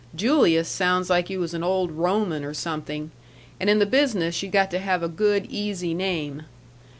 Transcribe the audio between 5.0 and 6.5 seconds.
a good easy name.